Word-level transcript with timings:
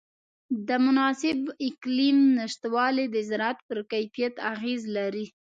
د 0.67 0.69
مناسب 0.85 1.39
اقلیم 1.69 2.17
نهشتوالی 2.37 3.05
د 3.11 3.15
زراعت 3.29 3.59
پر 3.67 3.79
کیفیت 3.91 4.35
اغېز 4.53 4.81
لري. 4.97 5.25